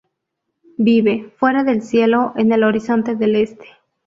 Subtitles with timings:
[0.79, 3.67] Vive "fuera del cielo, en el horizonte del este".